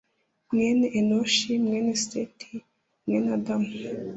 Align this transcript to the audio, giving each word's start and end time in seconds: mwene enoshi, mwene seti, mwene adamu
mwene 0.51 0.87
enoshi, 0.99 1.49
mwene 1.65 1.91
seti, 2.05 2.51
mwene 3.05 3.29
adamu 3.37 3.71